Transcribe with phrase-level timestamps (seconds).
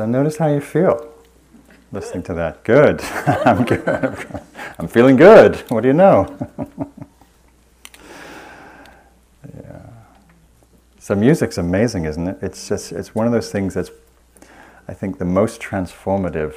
[0.00, 1.12] So notice how you feel
[1.92, 2.64] listening to that.
[2.64, 3.02] Good.
[3.44, 4.42] I'm good.
[4.78, 5.56] I'm feeling good.
[5.70, 6.38] What do you know?
[9.62, 9.82] yeah.
[10.98, 12.38] So music's amazing, isn't it?
[12.40, 13.90] It's just it's one of those things that's
[14.88, 16.54] I think the most transformative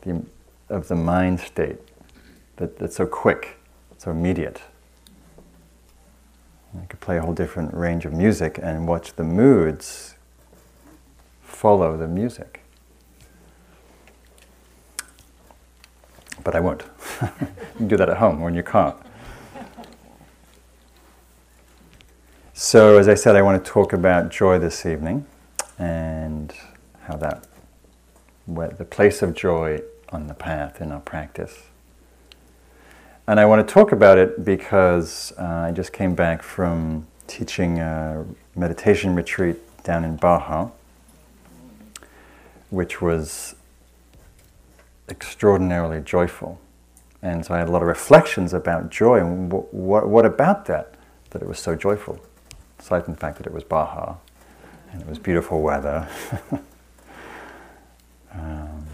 [0.00, 0.24] the,
[0.68, 1.78] of the mind state.
[2.56, 3.60] That, that's so quick,
[3.98, 4.62] so immediate.
[6.74, 10.16] You could play a whole different range of music and watch the moods
[11.40, 12.59] follow the music.
[16.42, 16.84] But I won't.
[17.20, 17.28] you
[17.76, 18.96] can do that at home or in your car.
[22.54, 25.26] So, as I said, I want to talk about joy this evening
[25.78, 26.52] and
[27.04, 27.46] how that,
[28.46, 29.80] the place of joy
[30.10, 31.62] on the path in our practice.
[33.26, 37.78] And I want to talk about it because uh, I just came back from teaching
[37.78, 40.70] a meditation retreat down in Baja,
[42.70, 43.54] which was
[45.10, 46.60] extraordinarily joyful.
[47.22, 50.64] And so I had a lot of reflections about joy and what, what, what about
[50.66, 50.94] that,
[51.30, 52.18] that it was so joyful,
[52.78, 54.16] aside from the fact that it was Baja
[54.92, 56.08] and it was beautiful weather.
[58.32, 58.86] um,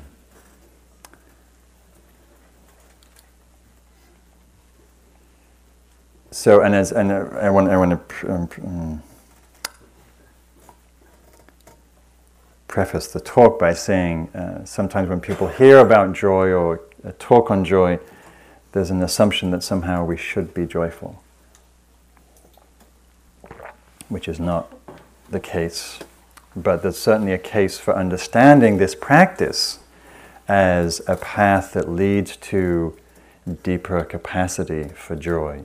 [6.31, 9.03] so, and as and I want, I want to um,
[12.77, 17.50] preface the talk by saying uh, sometimes when people hear about joy or a talk
[17.50, 17.98] on joy,
[18.72, 21.22] there's an assumption that somehow we should be joyful,
[24.10, 24.70] which is not
[25.30, 26.00] the case.
[26.54, 29.78] But there's certainly a case for understanding this practice
[30.47, 32.94] as a path that leads to
[33.62, 35.64] deeper capacity for joy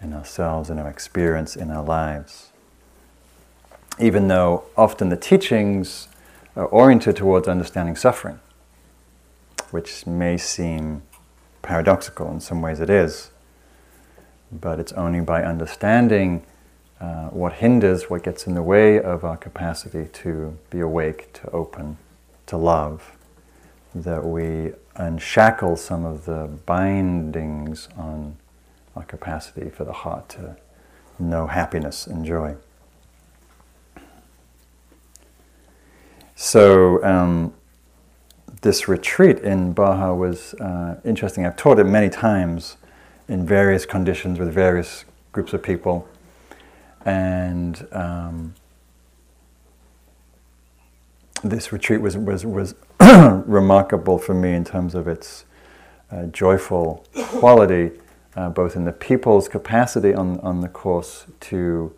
[0.00, 2.52] in ourselves, in our experience, in our lives.
[4.00, 6.08] Even though often the teachings
[6.56, 8.40] oriented towards understanding suffering,
[9.70, 11.02] which may seem
[11.62, 13.30] paradoxical, in some ways it is,
[14.50, 16.44] but it's only by understanding
[17.00, 21.50] uh, what hinders, what gets in the way of our capacity to be awake, to
[21.50, 21.96] open,
[22.46, 23.16] to love,
[23.94, 28.36] that we unshackle some of the bindings on
[28.94, 30.56] our capacity for the heart to
[31.18, 32.54] know happiness and joy.
[36.42, 37.54] So, um,
[38.62, 41.46] this retreat in Baja was uh, interesting.
[41.46, 42.78] I've taught it many times
[43.28, 46.08] in various conditions with various groups of people.
[47.04, 48.54] And um,
[51.44, 55.44] this retreat was, was, was remarkable for me in terms of its
[56.10, 57.92] uh, joyful quality
[58.34, 61.94] uh, both in the people's capacity on, on the course to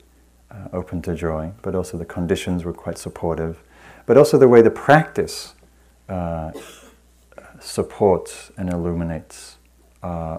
[0.51, 3.63] uh, open to joy, but also the conditions were quite supportive,
[4.07, 5.55] but also the way the practice
[6.09, 6.53] uh,
[7.61, 9.57] supports and illuminates
[10.03, 10.39] uh,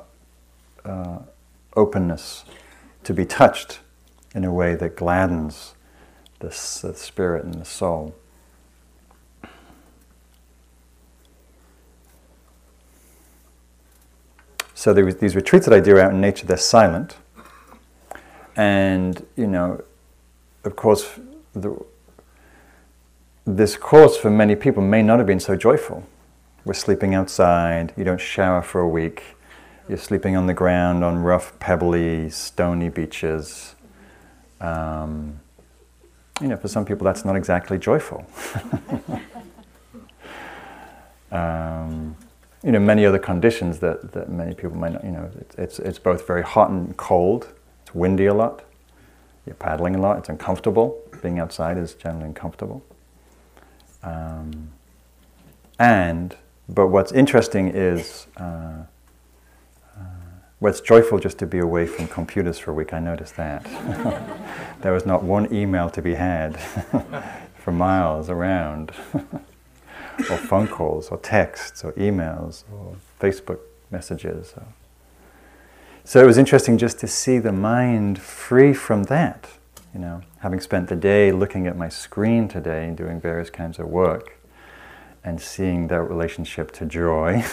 [0.84, 1.20] uh,
[1.76, 2.46] openness
[3.04, 3.80] to be touched
[4.34, 5.74] in a way that gladdens
[6.40, 8.14] the, the spirit and the soul.
[14.74, 17.18] So these retreats that I do out in nature, they're silent.
[18.56, 19.84] And, you know,
[20.64, 21.20] of course,
[21.54, 21.76] the,
[23.46, 26.04] this course for many people may not have been so joyful.
[26.66, 29.22] We're sleeping outside, you don't shower for a week,
[29.88, 33.76] you're sleeping on the ground on rough, pebbly, stony beaches.
[34.60, 35.40] Um,
[36.42, 38.26] you know, for some people, that's not exactly joyful.
[41.32, 42.16] um,
[42.64, 45.80] you know, many other conditions that, that many people might not, you know, it's, it's,
[45.80, 47.54] it's both very hot and cold,
[47.84, 48.64] it's windy a lot,
[49.46, 51.00] you're paddling a lot, it's uncomfortable.
[51.22, 52.84] Being outside is generally uncomfortable.
[54.06, 54.70] Um,
[55.80, 56.36] and,
[56.70, 58.84] but what's interesting is, uh,
[59.98, 60.04] uh,
[60.60, 62.94] well, joyful just to be away from computers for a week.
[62.94, 63.64] I noticed that.
[64.82, 66.58] there was not one email to be had
[67.58, 68.92] for miles around.
[70.20, 73.60] or phone calls, or texts, or emails, or Facebook
[73.92, 74.54] messages.
[74.56, 74.66] Or.
[76.04, 79.50] So it was interesting just to see the mind free from that.
[79.96, 83.80] You know, having spent the day looking at my screen today, and doing various kinds
[83.80, 84.38] of work,
[85.24, 87.46] and seeing that relationship to joy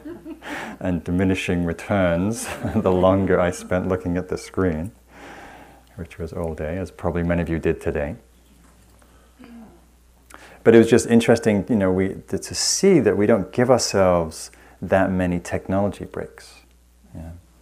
[0.80, 2.46] and diminishing returns
[2.76, 4.92] the longer I spent looking at the screen,
[5.96, 8.14] which was all day, as probably many of you did today.
[10.62, 14.52] But it was just interesting, you know, we, to see that we don't give ourselves
[14.80, 16.60] that many technology breaks,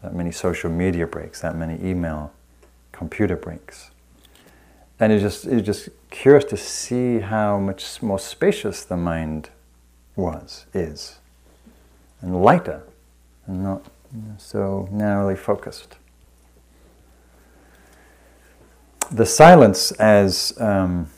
[0.03, 2.35] that many social media breaks, that many email,
[2.93, 3.90] computer breaks.
[5.00, 9.49] And it's just it's just curious to see how much more spacious the mind
[10.14, 11.19] was is,
[12.20, 12.82] and lighter,
[13.47, 13.82] and not
[14.37, 15.97] so narrowly focused.
[19.11, 21.08] The silence, as um,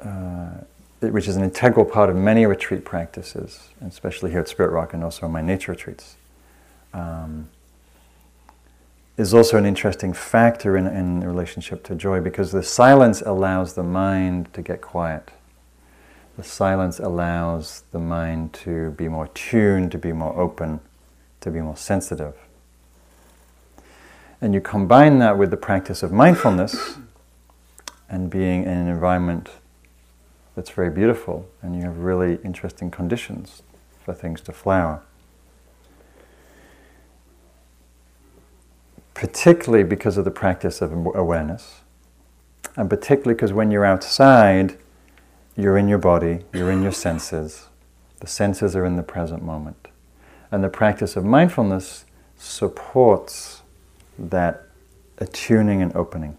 [0.00, 0.50] uh,
[1.00, 5.04] which is an integral part of many retreat practices, especially here at Spirit Rock and
[5.04, 6.16] also in my nature retreats.
[6.92, 7.48] Um,
[9.20, 13.82] is also an interesting factor in, in relationship to joy because the silence allows the
[13.82, 15.30] mind to get quiet.
[16.38, 20.80] The silence allows the mind to be more tuned, to be more open,
[21.42, 22.34] to be more sensitive.
[24.40, 26.96] And you combine that with the practice of mindfulness
[28.08, 29.50] and being in an environment
[30.56, 33.60] that's very beautiful, and you have really interesting conditions
[34.02, 35.02] for things to flower.
[39.20, 41.82] Particularly because of the practice of awareness,
[42.74, 44.78] and particularly because when you're outside,
[45.54, 47.66] you're in your body, you're in your senses.
[48.20, 49.88] The senses are in the present moment.
[50.50, 52.06] And the practice of mindfulness
[52.38, 53.60] supports
[54.18, 54.66] that
[55.18, 56.38] attuning and opening.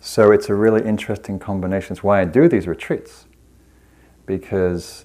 [0.00, 1.92] So it's a really interesting combination.
[1.92, 3.26] It's why I do these retreats.
[4.26, 5.04] Because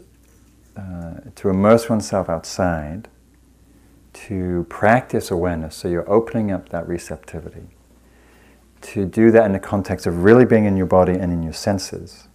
[0.76, 3.10] uh, to immerse oneself outside
[4.14, 7.68] to practice awareness, so you're opening up that receptivity,
[8.82, 11.54] to do that in the context of really being in your body and in your
[11.54, 12.28] senses,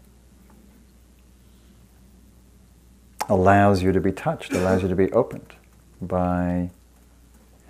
[3.29, 5.55] allows you to be touched, allows you to be opened
[6.01, 6.71] by.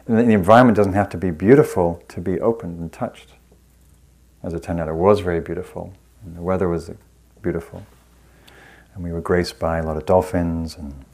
[0.07, 3.31] the environment doesn't have to be beautiful to be opened and touched.
[4.43, 6.91] As it turned out, it was very beautiful, and the weather was
[7.41, 7.87] beautiful.
[8.95, 11.05] And we were graced by a lot of dolphins and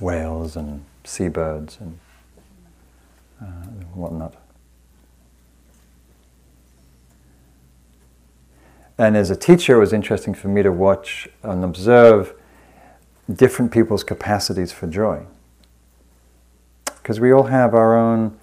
[0.00, 1.98] whales and seabirds and
[3.40, 3.44] uh,
[3.94, 4.34] whatnot.
[8.98, 12.34] And as a teacher, it was interesting for me to watch and observe
[13.32, 15.24] different people's capacities for joy.
[16.84, 18.36] Because we all have our own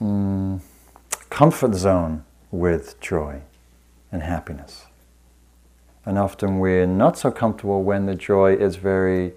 [0.00, 0.60] mm,
[1.30, 3.42] comfort zone with joy
[4.12, 4.86] and happiness.
[6.04, 9.32] And often we're not so comfortable when the joy is very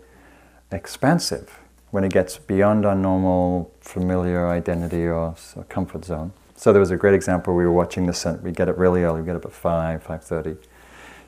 [0.72, 1.59] expansive
[1.92, 5.36] when it gets beyond our normal familiar identity or,
[5.70, 6.32] comfort zone.
[6.56, 7.56] So there was a great example.
[7.56, 8.42] We were watching the sun.
[8.44, 9.22] We get up really early.
[9.22, 10.56] We get up at five, five thirty,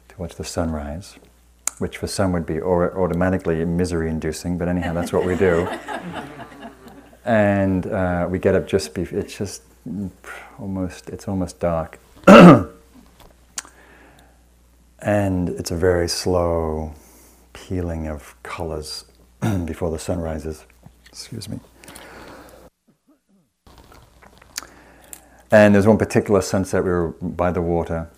[0.10, 1.18] to watch the sunrise,
[1.80, 4.58] which for some would be or, automatically misery-inducing.
[4.58, 5.68] But anyhow, that's what we do.
[7.26, 9.20] and uh, we get up just before.
[9.20, 9.64] It's just
[10.60, 11.10] almost.
[11.10, 11.98] It's almost dark.
[12.28, 12.70] and
[15.50, 16.94] it's a very slow
[17.54, 19.06] peeling of colors
[19.66, 20.66] before the sun rises.
[21.10, 21.60] Excuse me.
[25.52, 28.10] And there's one particular sunset, we were by the water,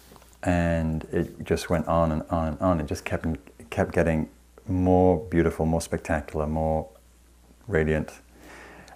[0.44, 2.80] and it just went on and on and on.
[2.80, 3.26] It just kept,
[3.72, 4.30] kept getting
[4.68, 6.88] more beautiful, more spectacular, more
[7.68, 8.12] radiant.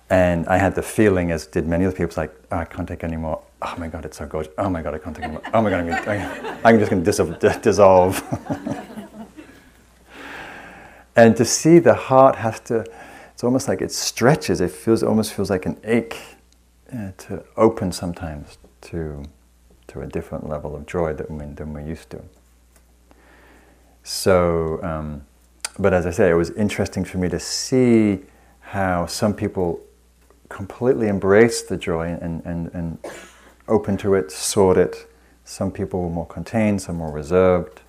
[0.09, 2.87] And I had the feeling, as did many other people, it's like, oh, I can't
[2.87, 3.41] take any more.
[3.61, 4.53] Oh my God, it's so gorgeous.
[4.57, 5.41] Oh my God, I can't take any more.
[5.53, 8.21] Oh my God, I'm, gonna, I'm just going to dissolve.
[11.17, 12.85] And to see the heart has to,
[13.33, 14.61] it's almost like it stretches.
[14.61, 16.19] It feels almost feels like an ache
[16.93, 19.23] uh, to open sometimes to
[19.87, 22.21] to a different level of joy than, we, than we're used to.
[24.03, 25.25] So, um,
[25.79, 28.19] but as I say, it was interesting for me to see
[28.59, 29.79] how some people
[30.49, 32.97] completely embrace the joy and, and, and
[33.67, 35.09] open to it, sought it.
[35.45, 37.81] Some people were more contained, some more reserved.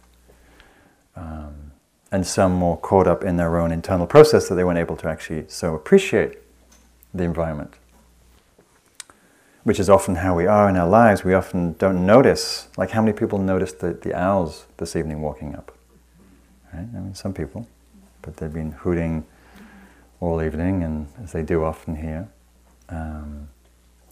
[1.16, 1.67] Um,
[2.10, 5.08] and some more caught up in their own internal process that they weren't able to
[5.08, 6.38] actually so appreciate
[7.12, 7.74] the environment.
[9.64, 11.24] Which is often how we are in our lives.
[11.24, 15.54] We often don't notice, like how many people noticed the, the owls this evening walking
[15.54, 15.76] up?
[16.72, 16.86] Right?
[16.94, 17.66] I mean, some people,
[18.22, 19.26] but they've been hooting
[20.20, 22.28] all evening, and as they do often here.
[22.88, 23.48] Um,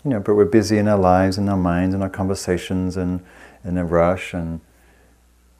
[0.04, 3.24] you know, but we're busy in our lives, in our minds, in our conversations, and
[3.64, 4.60] in a rush, and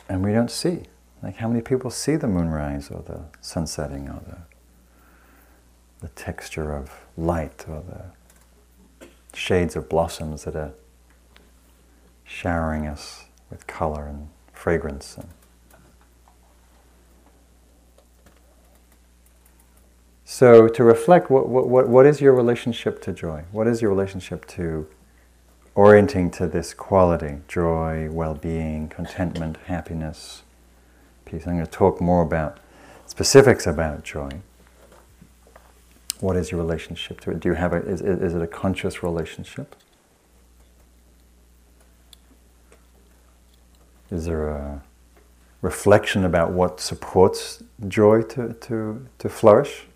[0.08, 0.82] and we don't see.
[1.26, 4.38] Like how many people see the moonrise or the sun setting or the,
[6.06, 10.70] the texture of light or the shades of blossoms that are
[12.22, 15.16] showering us with color and fragrance.
[15.16, 15.26] And
[20.24, 23.42] so to reflect, what, what, what is your relationship to joy?
[23.50, 24.86] What is your relationship to
[25.74, 30.44] orienting to this quality, joy, well-being, contentment, happiness,
[31.32, 32.58] I'm going to talk more about
[33.06, 34.30] specifics about joy.
[36.20, 37.40] What is your relationship to it?
[37.40, 39.74] Do you have a, is, is it a conscious relationship?
[44.10, 44.82] Is there a
[45.62, 49.86] reflection about what supports joy to, to, to flourish?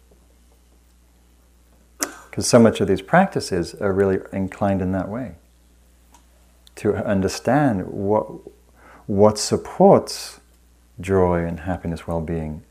[1.98, 5.36] Because so much of these practices are really inclined in that way
[6.76, 8.26] to understand what,
[9.06, 10.39] what supports
[11.00, 12.62] joy and happiness, well being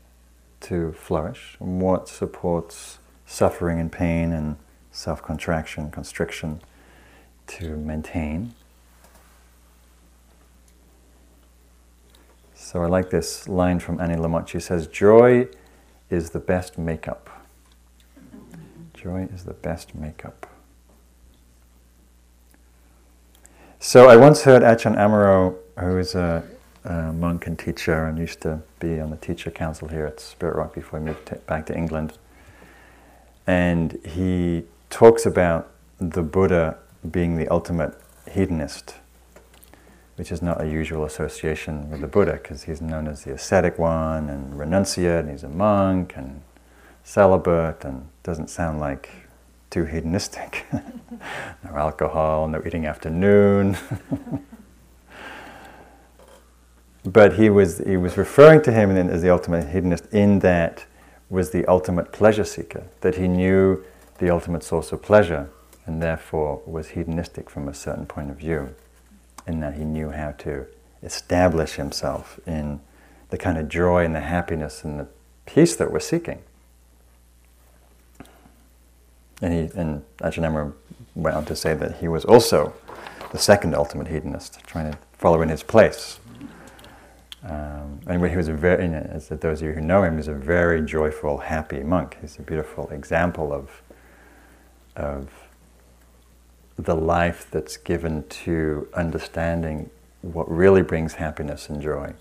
[0.60, 4.56] to flourish, and what supports suffering and pain and
[4.90, 6.60] self contraction, constriction
[7.46, 8.54] to maintain.
[12.54, 14.46] So I like this line from Annie Lamott.
[14.46, 15.48] She says, Joy
[16.08, 17.28] is the best makeup.
[18.94, 20.46] Joy is the best makeup.
[23.78, 26.44] So I once heard Ajahn Amaro, who is a,
[26.84, 30.56] a, monk and teacher and used to be on the teacher council here at Spirit
[30.56, 32.14] Rock before he moved back to England.
[33.46, 36.78] And he talks about the Buddha
[37.10, 37.94] being the ultimate
[38.30, 38.94] hedonist
[40.20, 43.78] which is not a usual association with the Buddha because he's known as the ascetic
[43.78, 46.42] one and renunciate, and he's a monk and
[47.04, 49.08] celibate, and doesn't sound like
[49.70, 50.66] too hedonistic.
[51.64, 53.78] no alcohol, no eating afternoon.
[57.12, 60.84] but he was, he was referring to him as the ultimate hedonist in that
[61.28, 63.84] was the ultimate pleasure seeker, that he knew
[64.18, 65.48] the ultimate source of pleasure
[65.86, 68.74] and therefore was hedonistic from a certain point of view
[69.46, 70.66] in that he knew how to
[71.02, 72.80] establish himself in
[73.30, 75.08] the kind of joy and the happiness and the
[75.46, 76.40] peace that we're seeking.
[79.42, 80.04] And he and
[81.14, 82.74] went on to say that he was also
[83.32, 86.20] the second ultimate hedonist, trying to follow in his place.
[87.42, 90.16] Um, and he was a very, you know, as those of you who know him,
[90.16, 92.18] he's a very joyful, happy monk.
[92.20, 93.82] He's a beautiful example of,
[94.94, 95.30] of
[96.76, 99.90] the life that's given to understanding
[100.22, 102.12] what really brings happiness and joy.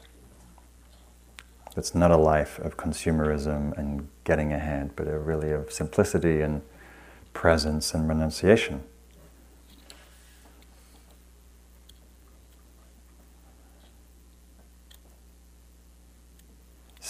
[1.76, 6.62] It's not a life of consumerism and getting ahead, but a really of simplicity and
[7.34, 8.84] presence and renunciation.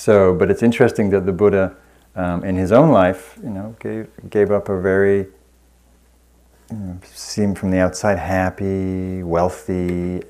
[0.10, 1.76] So, but it's interesting that the Buddha,
[2.16, 5.28] um, in his own life, you know, gave, gave up a very
[7.04, 10.24] seem from the outside happy, wealthy,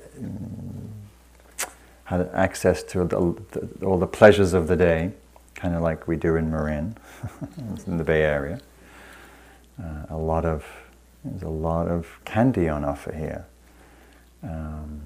[2.04, 5.12] had access to the, the, all the pleasures of the day,
[5.54, 6.94] kind of like we do in Marin,
[7.86, 8.60] in the Bay Area.
[9.82, 10.66] Uh, a lot of
[11.24, 13.46] there's a lot of candy on offer here.
[14.42, 15.00] Um,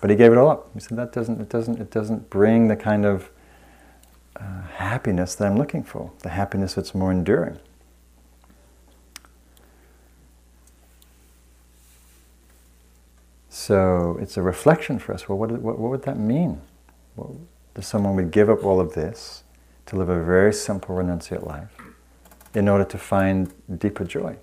[0.00, 0.70] but he gave it all up.
[0.74, 3.30] He said that doesn't it doesn't it doesn't bring the kind of
[4.36, 6.10] uh, happiness that I'm looking for.
[6.20, 7.58] The happiness that's more enduring.
[13.48, 15.28] So it's a reflection for us.
[15.28, 16.60] Well, what, what, what would that mean?
[17.16, 17.36] Well,
[17.74, 19.44] that someone would give up all of this
[19.86, 21.74] to live a very simple renunciate life
[22.54, 24.36] in order to find deeper joy.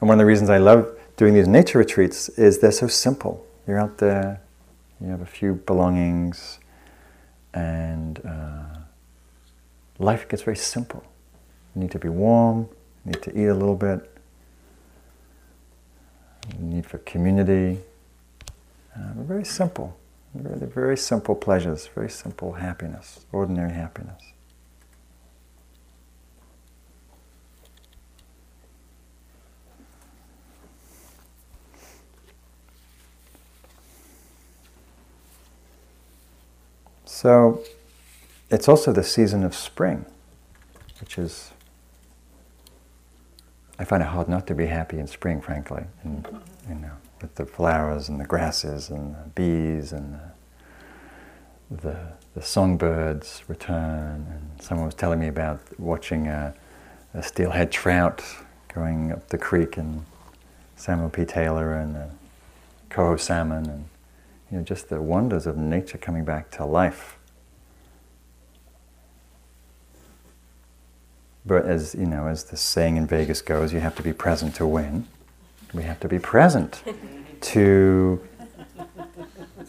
[0.00, 3.46] And one of the reasons I love doing these nature retreats is they're so simple.
[3.66, 4.40] You're out there,
[5.02, 6.60] you have a few belongings,
[7.54, 8.78] and uh,
[9.98, 11.04] life gets very simple.
[11.74, 12.68] You need to be warm,
[13.04, 14.08] you need to eat a little bit,
[16.58, 17.80] you need for community.
[18.94, 19.96] Uh, very simple,
[20.34, 24.31] very, very simple pleasures, very simple happiness, ordinary happiness.
[37.22, 37.62] So
[38.50, 40.06] it's also the season of spring,
[40.98, 41.52] which is
[43.78, 46.26] I find it hard not to be happy in spring, frankly, and
[46.68, 50.18] you know, with the flowers and the grasses and the bees and
[51.70, 51.96] the, the,
[52.34, 54.26] the songbirds return.
[54.28, 56.52] And someone was telling me about watching a,
[57.14, 58.24] a steelhead trout
[58.74, 60.04] going up the creek and
[60.74, 61.24] Samuel P.
[61.24, 62.10] Taylor and the
[62.90, 63.84] coho salmon and
[64.52, 67.16] you know, just the wonders of nature coming back to life.
[71.46, 74.54] But as you know, as the saying in Vegas goes, you have to be present
[74.56, 75.08] to win.
[75.72, 76.82] We have to be present
[77.40, 78.20] to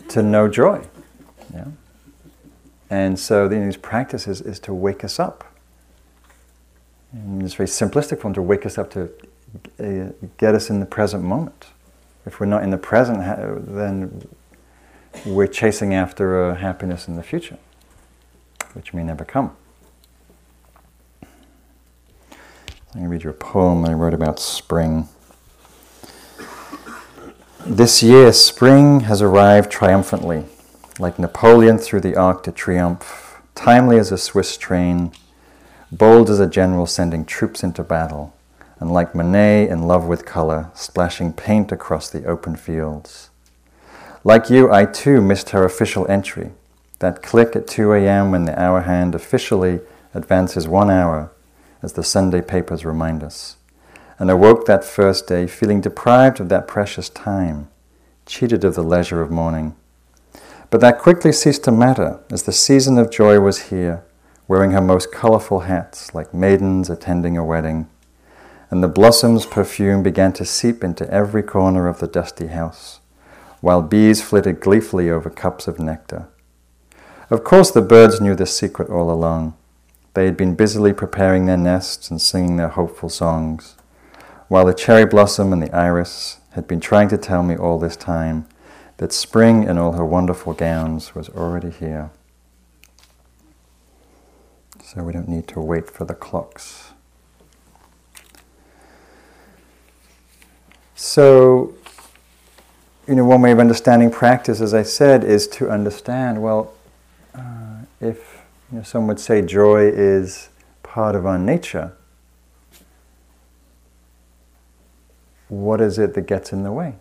[0.09, 0.85] to know joy.
[1.53, 1.67] Yeah?
[2.89, 5.45] And so the, these practices is to wake us up.
[7.13, 9.09] And it's very simplistic form to wake us up to
[9.79, 11.67] uh, get us in the present moment.
[12.25, 13.19] If we're not in the present,
[13.73, 14.27] then
[15.25, 17.57] we're chasing after a happiness in the future,
[18.73, 19.55] which may never come.
[21.21, 25.07] I'm going to read you a poem I wrote about spring.
[27.65, 30.45] This year, spring has arrived triumphantly,
[30.99, 35.11] like Napoleon through the Arc de Triomphe, timely as a Swiss train,
[35.91, 38.33] bold as a general sending troops into battle,
[38.79, 43.29] and like Monet in love with color, splashing paint across the open fields.
[44.23, 46.51] Like you, I too missed her official entry,
[46.99, 48.31] that click at 2 a.m.
[48.31, 49.81] when the hour hand officially
[50.13, 51.31] advances one hour,
[51.81, 53.57] as the Sunday papers remind us
[54.17, 57.67] and awoke that first day feeling deprived of that precious time,
[58.25, 59.75] cheated of the leisure of morning.
[60.69, 64.03] But that quickly ceased to matter as the season of joy was here,
[64.47, 67.89] wearing her most colorful hats like maidens attending a wedding,
[68.69, 73.01] and the blossom's perfume began to seep into every corner of the dusty house,
[73.63, 76.27] while bees flitted gleefully over cups of nectar.
[77.29, 79.53] Of course, the birds knew this secret all along.
[80.15, 83.77] They had been busily preparing their nests and singing their hopeful songs
[84.49, 87.95] while the cherry blossom and the iris had been trying to tell me all this
[87.95, 88.45] time
[88.97, 92.11] that spring in all her wonderful gowns was already here.
[94.83, 96.91] So we don't need to wait for the clocks.
[100.95, 101.75] So,
[103.07, 106.73] you know, one way of understanding practice, as I said, is to understand well,
[107.35, 108.41] uh, if
[108.71, 110.49] you know, some would say joy is
[110.83, 111.93] part of our nature,
[115.49, 116.95] what is it that gets in the way?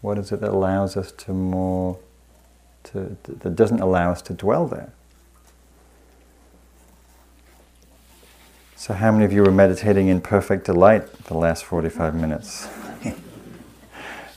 [0.00, 1.98] What is it that allows us to more,
[2.84, 4.92] to, that doesn't allow us to dwell there?
[8.76, 12.68] So, how many of you were meditating in perfect delight the last 45 minutes?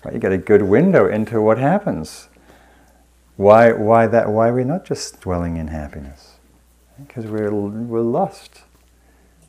[0.03, 2.29] Right, you get a good window into what happens.
[3.35, 6.35] Why, why, that, why are we not just dwelling in happiness?
[6.99, 8.63] Because we're, we're lost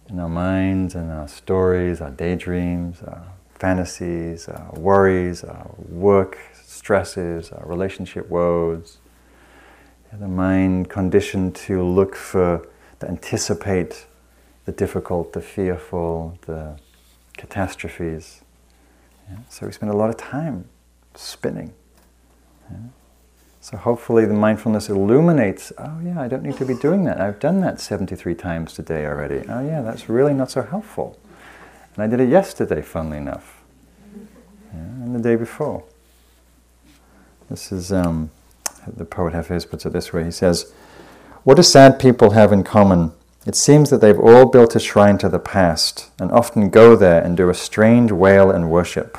[0.09, 3.23] in our minds and our stories, our daydreams, our
[3.55, 8.99] fantasies, uh, worries, uh, work stresses, uh, relationship woes.
[10.13, 12.67] The mind conditioned to look for,
[12.99, 14.07] to anticipate
[14.65, 16.77] the difficult, the fearful, the
[17.37, 18.41] catastrophes.
[19.31, 19.39] Yeah?
[19.49, 20.67] So we spend a lot of time
[21.15, 21.73] spinning.
[22.71, 22.79] Yeah?
[23.61, 27.21] So hopefully the mindfulness illuminates, oh yeah, I don't need to be doing that.
[27.21, 29.47] I've done that 73 times today already.
[29.49, 31.19] Oh yeah, that's really not so helpful.
[31.95, 33.63] And I did it yesterday, funnily enough,
[34.73, 35.85] yeah, and the day before.
[37.51, 38.31] This is, um,
[38.87, 40.73] the poet Hafez puts it this way he says,
[41.43, 43.13] What do sad people have in common?
[43.51, 47.21] It seems that they've all built a shrine to the past and often go there
[47.21, 49.17] and do a strange wail and worship.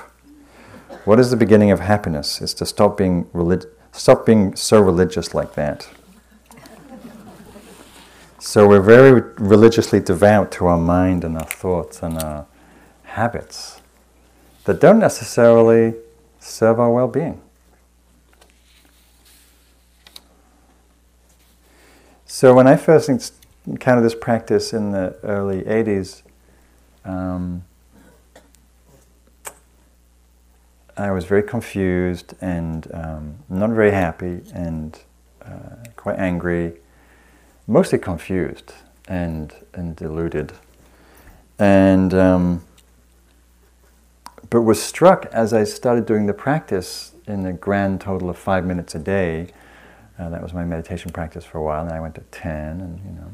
[1.04, 2.42] What is the beginning of happiness?
[2.42, 5.90] Is to stop being, relig- stop being so religious like that.
[8.40, 12.46] So we're very religiously devout to our mind and our thoughts and our
[13.04, 13.82] habits
[14.64, 15.96] that don't necessarily
[16.40, 17.42] serve our well being.
[22.26, 23.10] So, when I first
[23.66, 26.24] encountered this practice in the early 80s,
[27.06, 27.64] um,
[30.98, 35.00] I was very confused and um, not very happy and
[35.44, 36.74] uh, quite angry,
[37.68, 38.74] mostly confused
[39.08, 40.54] and, and deluded.
[41.58, 42.64] And um,
[44.52, 48.66] but was struck as I started doing the practice in a grand total of five
[48.66, 49.48] minutes a day.
[50.20, 53.00] Uh, that was my meditation practice for a while, and I went to ten, and
[53.00, 53.32] you know,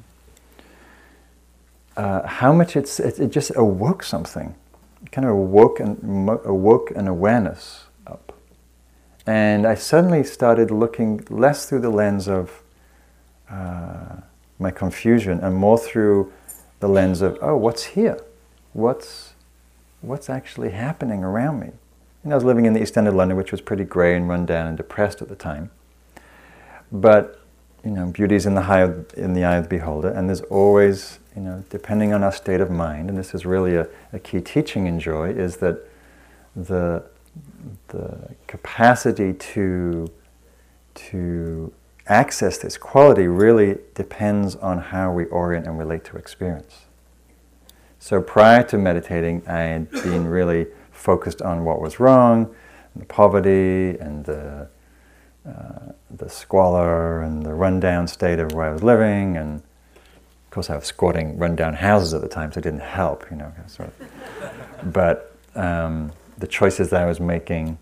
[1.97, 4.55] uh, how much it's it, it, just awoke something,
[5.03, 8.33] it kind of awoke and awoke an awareness up,
[9.25, 12.62] and I suddenly started looking less through the lens of
[13.49, 14.17] uh,
[14.60, 16.31] my confusion and more through
[16.79, 18.19] the lens of oh, what's here,
[18.73, 19.33] what's
[20.01, 21.71] what's actually happening around me?
[22.23, 24.29] And I was living in the East End of London, which was pretty grey and
[24.29, 25.71] run down and depressed at the time.
[26.91, 27.41] But
[27.88, 30.28] you know, beauty is in the, eye of, in the eye of the beholder, and
[30.28, 33.88] there's always, you know, depending on our state of mind, and this is really a,
[34.12, 35.80] a key teaching in joy, is that
[36.54, 37.02] the
[37.89, 40.12] the capacity to
[40.95, 41.71] to
[42.08, 46.88] access this quality really depends on how we orient and relate to experience.
[48.00, 52.54] So prior to meditating, I had been really focused on what was wrong,
[52.97, 54.67] the poverty and the,
[55.47, 59.38] uh, the squalor and the rundown state of where I was living.
[59.38, 59.62] And
[59.95, 63.38] of course, I was squatting rundown houses at the time, so it didn't help, you
[63.38, 63.51] know.
[63.67, 64.07] Sort of.
[64.93, 67.79] But um, the choices that I was making,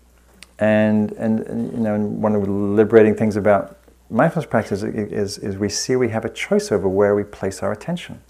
[0.58, 5.38] and, and, and you know, one of the liberating things about mindfulness practice is, is,
[5.38, 8.22] is we see we have a choice over where we place our attention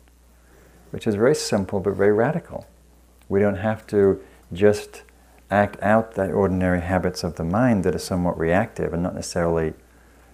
[0.91, 2.67] which is very simple but very radical.
[3.29, 4.23] We don't have to
[4.53, 5.03] just
[5.51, 9.75] act out the ordinary habits of the mind that are somewhat reactive and not necessarily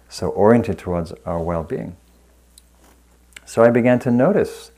[0.08, 1.96] so oriented towards our well being.
[3.44, 4.70] So I began to notice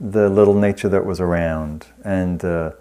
[0.00, 2.72] the little nature that was around and uh,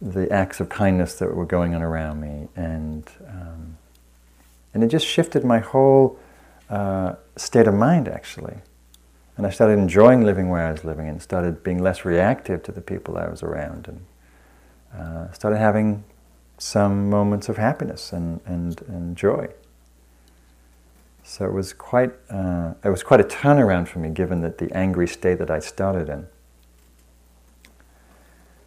[0.00, 2.48] the acts of kindness that were going on around me.
[2.56, 3.76] And, um,
[4.72, 6.18] and it just shifted my whole
[6.68, 8.56] uh, state of mind, actually.
[9.36, 12.72] And I started enjoying living where I was living and started being less reactive to
[12.72, 14.04] the people I was around and
[14.96, 16.04] uh, started having
[16.58, 19.48] some moments of happiness and, and, and joy.
[21.24, 24.70] So it was quite uh, it was quite a turnaround for me, given that the
[24.76, 26.26] angry state that I started in.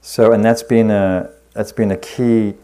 [0.01, 2.55] So and that's been a that's been a key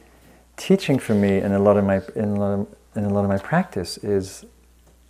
[0.58, 3.23] teaching for me in a lot of my in a lot of, in a lot
[3.23, 4.45] of my practice is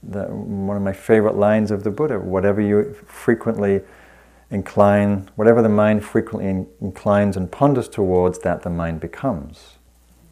[0.03, 2.19] the, one of my favorite lines of the Buddha.
[2.19, 3.81] Whatever you frequently
[4.53, 9.77] incline, whatever the mind frequently inclines and ponders towards, that the mind becomes.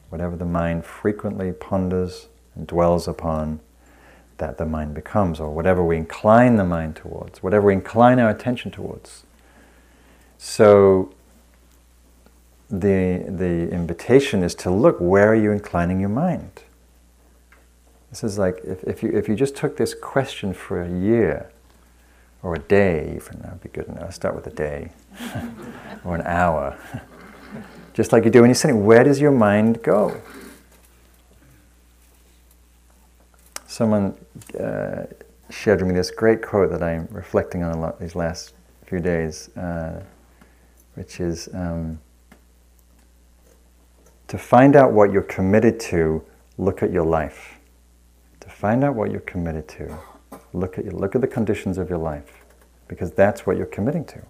[0.09, 3.59] Whatever the mind frequently ponders and dwells upon,
[4.37, 8.29] that the mind becomes, or whatever we incline the mind towards, whatever we incline our
[8.29, 9.23] attention towards.
[10.37, 11.13] So
[12.69, 16.63] the, the invitation is to look where are you inclining your mind?
[18.09, 21.51] This is like if, if, you, if you just took this question for a year
[22.43, 24.13] or a day, even that would be good enough.
[24.13, 24.91] Start with a day
[26.03, 26.77] or an hour.
[27.93, 30.21] just like you do when you're sitting, where does your mind go?
[33.71, 34.13] someone
[34.59, 35.05] uh,
[35.49, 38.53] shared with me this great quote that I'm reflecting on a lot these last
[38.85, 40.03] few days, uh,
[40.95, 41.97] which is um,
[44.27, 46.21] to find out what you're committed to,
[46.57, 47.57] look at your life.
[48.41, 49.97] To find out what you're committed to,
[50.53, 52.43] look at look at the conditions of your life,
[52.87, 54.21] because that's what you're committing to.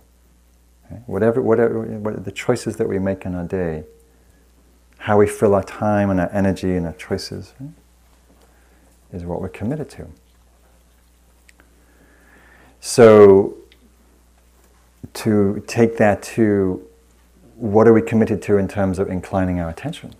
[0.85, 1.01] Okay?
[1.05, 3.83] Whatever, whatever, what, the choices that we make in our day,
[4.99, 7.53] how we fill our time and our energy and our choices.
[7.59, 7.71] Right?
[9.11, 10.07] is what we're committed to.
[12.79, 13.57] So,
[15.13, 16.87] to take that to
[17.55, 20.15] what are we committed to in terms of inclining our attention?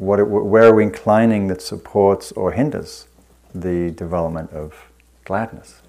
[0.00, 3.06] What, where are we inclining that supports or hinders
[3.54, 4.90] the development of
[5.26, 5.82] gladness?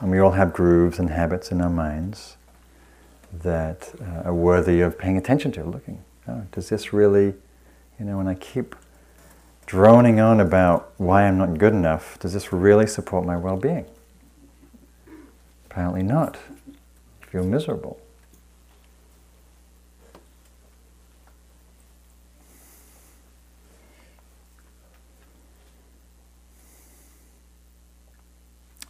[0.00, 2.36] And we all have grooves and habits in our minds
[3.32, 6.02] that uh, are worthy of paying attention to, looking.
[6.26, 7.34] Oh, does this really,
[8.00, 8.74] you know, when I keep
[9.66, 13.86] droning on about why I'm not good enough, does this really support my well being?
[15.66, 16.36] Apparently not.
[17.22, 18.01] I feel miserable.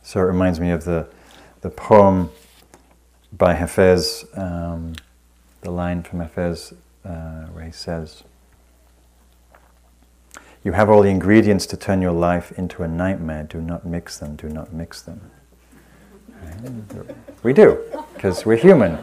[0.02, 1.06] So it reminds me of the,
[1.60, 2.30] the poem
[3.32, 4.94] by Hafez, um,
[5.62, 8.22] the line from Hafez uh, where he says,
[10.64, 13.44] You have all the ingredients to turn your life into a nightmare.
[13.44, 15.20] Do not mix them, do not mix them.
[17.42, 17.78] We do,
[18.14, 18.98] because we're human.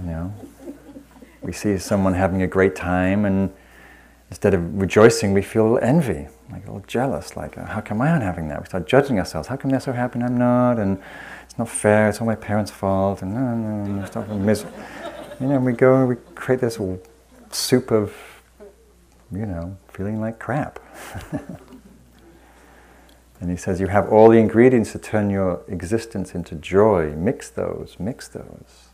[0.00, 0.34] You know,
[1.42, 3.52] we see someone having a great time, and
[4.30, 8.08] instead of rejoicing, we feel envy, like a little jealous, like, uh, how come I
[8.08, 8.60] am having that?
[8.60, 9.48] We start judging ourselves.
[9.48, 10.78] How come they're so happy and I'm not?
[10.78, 11.02] And
[11.44, 14.64] it's not fair, it's all my parents' fault, and no, no, no, stop mis-
[15.40, 16.78] You know, we go and we create this
[17.50, 18.14] soup of,
[19.32, 20.78] you know, feeling like crap.
[23.40, 27.10] and he says, you have all the ingredients to turn your existence into joy.
[27.16, 28.88] Mix those, mix those.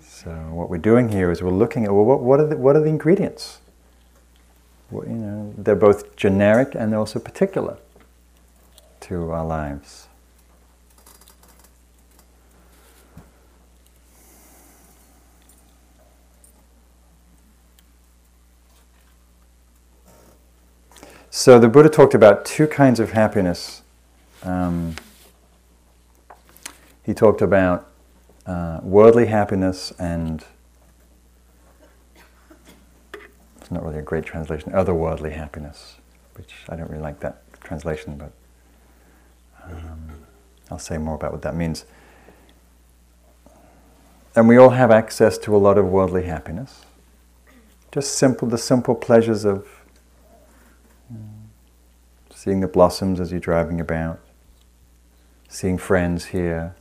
[0.00, 2.74] So what we're doing here is we're looking at well, what, what, are the, what
[2.74, 3.60] are the ingredients?
[4.90, 7.76] You know, they're both generic and they're also particular
[9.00, 10.08] to our lives.
[21.30, 23.82] So the Buddha talked about two kinds of happiness.
[24.42, 24.96] Um,
[27.04, 27.88] he talked about
[28.44, 30.44] uh, worldly happiness and
[33.68, 35.96] it's not really a great translation, otherworldly happiness,
[36.36, 38.32] which I don't really like that translation, but
[39.62, 40.10] um,
[40.70, 41.84] I'll say more about what that means.
[44.34, 46.86] And we all have access to a lot of worldly happiness.
[47.92, 49.68] Just simple, the simple pleasures of
[52.34, 54.18] seeing the blossoms as you're driving about,
[55.50, 56.74] seeing friends here,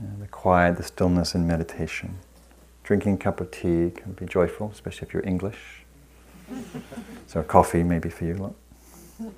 [0.00, 2.18] you know, the quiet, the stillness and meditation.
[2.82, 5.84] Drinking a cup of tea can be joyful, especially if you're English.
[7.26, 8.34] so coffee maybe for you.
[8.34, 8.54] lot.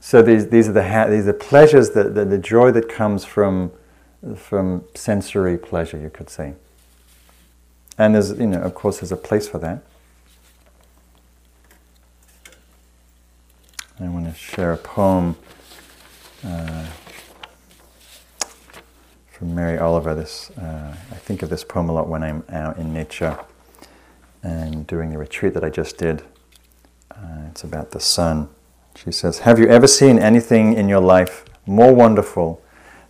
[0.00, 3.24] so these, these are the ha- these are pleasures that the, the joy that comes
[3.24, 3.70] from
[4.36, 6.54] from sensory pleasure, you could say.
[7.98, 9.82] And there's, you know, of course, there's a place for that.
[14.00, 15.36] I want to share a poem
[16.44, 16.86] uh,
[19.30, 20.14] from Mary Oliver.
[20.14, 23.38] This uh, I think of this poem a lot when I'm out in nature
[24.42, 26.22] and doing the retreat that I just did.
[27.10, 28.48] Uh, it's about the sun.
[28.94, 32.62] She says, "Have you ever seen anything in your life more wonderful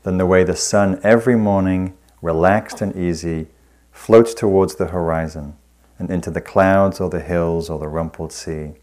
[0.03, 3.49] than the way the sun every morning, relaxed and easy,
[3.91, 5.57] floats towards the horizon
[5.99, 8.75] and into the clouds or the hills or the rumpled sea?"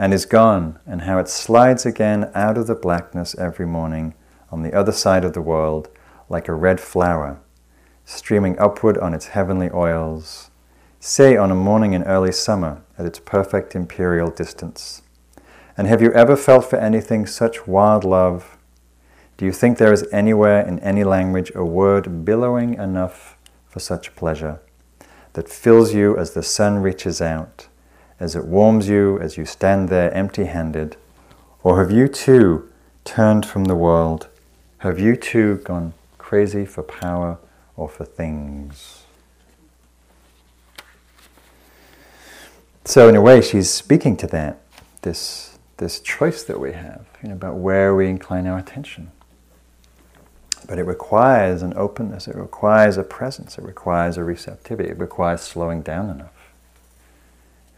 [0.00, 4.14] And is gone, and how it slides again out of the blackness every morning
[4.50, 5.90] on the other side of the world
[6.30, 7.38] like a red flower,
[8.06, 10.50] streaming upward on its heavenly oils,
[11.00, 15.02] say on a morning in early summer at its perfect imperial distance.
[15.76, 18.56] And have you ever felt for anything such wild love?
[19.36, 23.36] Do you think there is anywhere in any language a word billowing enough
[23.66, 24.60] for such pleasure
[25.34, 27.68] that fills you as the sun reaches out?
[28.20, 30.96] As it warms you as you stand there empty handed?
[31.62, 32.70] Or have you too
[33.04, 34.28] turned from the world?
[34.78, 37.38] Have you too gone crazy for power
[37.76, 39.04] or for things?
[42.84, 44.58] So, in a way, she's speaking to that,
[45.02, 49.12] this, this choice that we have you know, about where we incline our attention.
[50.66, 55.40] But it requires an openness, it requires a presence, it requires a receptivity, it requires
[55.42, 56.39] slowing down enough.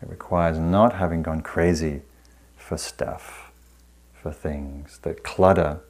[0.03, 2.03] It requires not having gone crazy
[2.57, 3.53] for stuff,
[4.13, 5.81] for things that clutter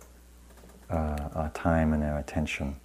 [0.91, 2.77] uh, our time and our attention.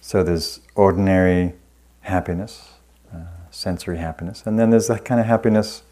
[0.00, 1.54] So there's ordinary
[2.00, 2.70] happiness,
[3.14, 3.18] uh,
[3.52, 5.84] sensory happiness, and then there's that kind of happiness.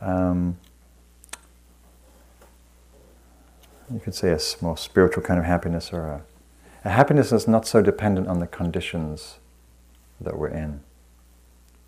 [0.00, 0.56] Um,
[3.92, 6.22] you could say a more spiritual kind of happiness or a
[6.86, 9.38] a happiness is not so dependent on the conditions
[10.20, 10.78] that we're in.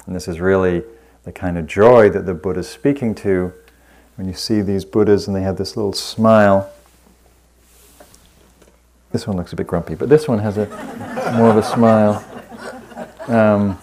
[0.06, 0.82] And this is really
[1.22, 3.52] the kind of joy that the Buddha is speaking to
[4.16, 6.68] when you see these Buddhas and they have this little smile.
[9.12, 10.66] This one looks a bit grumpy, but this one has a
[11.36, 12.24] more of a smile.
[13.28, 13.78] Um,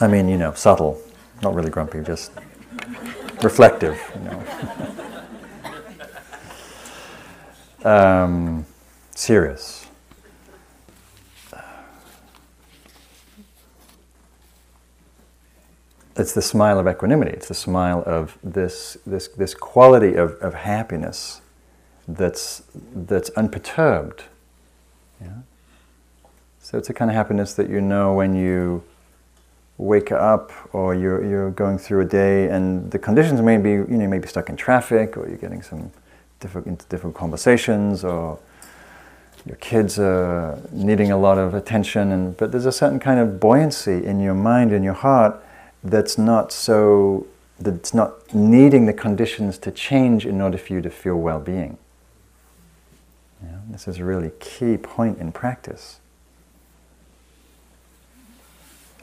[0.00, 1.02] I mean, you know, subtle,
[1.42, 2.30] not really grumpy, just
[3.42, 4.20] reflective, you
[7.82, 7.90] know.
[7.90, 8.66] um,
[9.20, 9.86] serious.
[16.16, 17.32] It's the smile of equanimity.
[17.32, 21.40] It's the smile of this, this, this quality of, of happiness
[22.06, 22.62] that's,
[22.94, 24.24] that's unperturbed.
[25.20, 25.38] Yeah?
[26.60, 28.84] So it's a kind of happiness that you know when you
[29.76, 33.84] wake up or you're, you're going through a day and the conditions may be, you
[33.84, 35.90] know, you may be stuck in traffic or you're getting some
[36.38, 38.38] difficult, difficult conversations or
[39.46, 43.38] your kids are needing a lot of attention, and, but there's a certain kind of
[43.38, 45.42] buoyancy in your mind and your heart
[45.82, 47.26] that's not so,
[47.60, 51.76] that's not needing the conditions to change in order for you to feel well being.
[53.68, 56.00] this is a really key point in practice.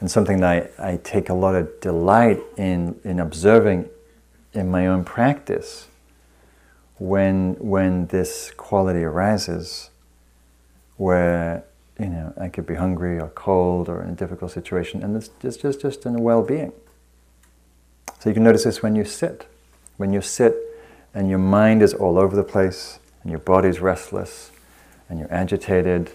[0.00, 3.88] And something that I, I take a lot of delight in, in observing
[4.52, 5.86] in my own practice
[6.98, 9.90] when, when this quality arises
[11.02, 11.64] where
[11.98, 15.30] you know I could be hungry or cold or in a difficult situation, and it's
[15.40, 16.72] just just just in well-being.
[18.20, 19.48] So you can notice this when you sit.
[19.96, 20.54] When you sit
[21.12, 24.52] and your mind is all over the place and your body's restless
[25.08, 26.12] and you're agitated,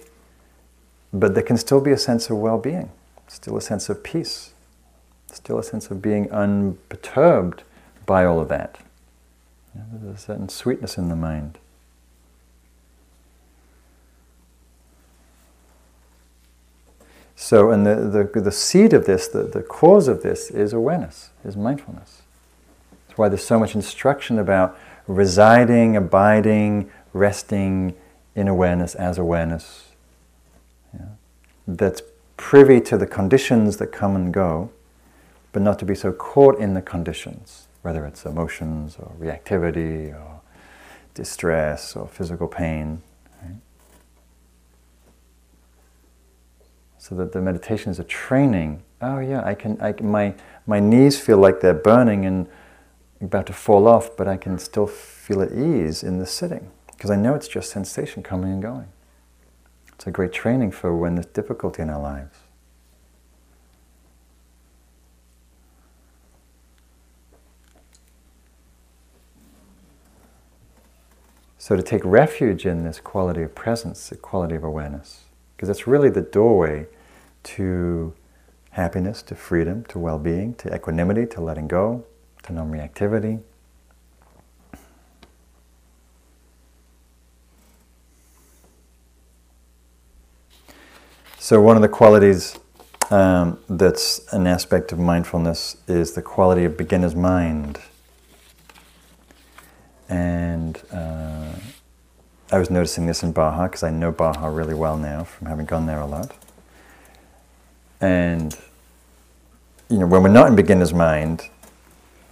[1.13, 2.89] but there can still be a sense of well-being,
[3.27, 4.53] still a sense of peace,
[5.31, 7.63] still a sense of being unperturbed
[8.05, 8.79] by all of that.
[9.75, 11.59] There's a certain sweetness in the mind.
[17.39, 21.29] So, and the, the, the seed of this, the, the cause of this is awareness,
[21.45, 22.23] is mindfulness.
[23.07, 27.93] That's why there's so much instruction about residing, abiding, resting
[28.35, 29.89] in awareness as awareness.
[30.91, 31.05] Yeah.
[31.67, 32.01] That's
[32.37, 34.71] privy to the conditions that come and go,
[35.51, 40.41] but not to be so caught in the conditions, whether it's emotions or reactivity or
[41.13, 43.03] distress or physical pain.
[46.97, 48.83] so that the meditation is a training.
[49.01, 49.79] Oh yeah, I can.
[49.81, 50.33] I, my
[50.65, 52.47] my knees feel like they're burning and
[53.21, 57.11] about to fall off, but I can still feel at ease in the sitting because
[57.11, 58.87] I know it's just sensation coming and going.
[59.93, 62.37] It's a great training for when there's difficulty in our lives.
[71.57, 75.26] So to take refuge in this quality of presence, the quality of awareness
[75.57, 76.85] because it's really the doorway
[77.41, 78.13] to
[78.71, 82.05] happiness, to freedom, to well being, to equanimity, to letting go,
[82.43, 83.41] to non reactivity.
[91.39, 92.59] So, one of the qualities
[93.09, 97.79] um, that's an aspect of mindfulness is the quality of beginner's mind.
[100.07, 101.53] And uh,
[102.51, 105.65] I was noticing this in Baja because I know Baja really well now from having
[105.65, 106.33] gone there a lot.
[107.99, 108.57] And
[109.89, 111.49] you know, when we're not in beginner's mind,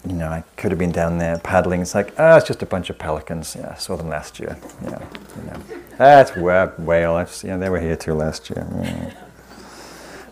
[0.08, 1.82] you know, I could have been down there paddling.
[1.82, 3.56] It's like, ah, oh, it's just a bunch of pelicans.
[3.58, 4.58] Yeah, I saw them last year.
[4.84, 5.02] Yeah,
[5.36, 5.62] you know,
[5.98, 7.16] that's ah, whale.
[7.16, 8.68] I've, know, they were here too last year.
[8.82, 9.14] Yeah.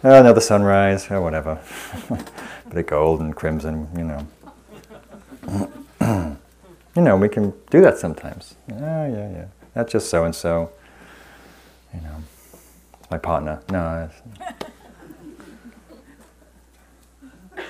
[0.05, 1.61] Oh, another sunrise, or oh, whatever.
[2.69, 4.27] Bit of gold and crimson, you know.
[6.95, 8.55] you know, we can do that sometimes.
[8.69, 9.45] Oh, yeah, yeah.
[9.73, 10.71] That's just so and so.
[11.93, 12.23] You know,
[13.09, 13.61] my partner.
[13.69, 14.09] No.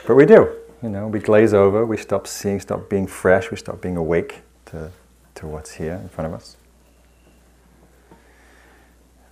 [0.05, 0.49] But we do.
[0.81, 4.41] You know, we glaze over, we stop seeing, stop being fresh, we stop being awake
[4.65, 4.91] to,
[5.35, 6.57] to what's here in front of us.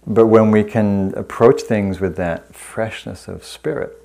[0.08, 3.98] But when we can approach things with that freshness of spirit,